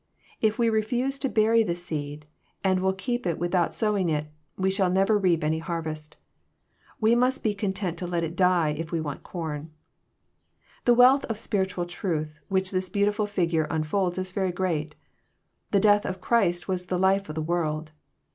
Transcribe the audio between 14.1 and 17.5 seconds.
is very great. The de&th of Christ was the life of the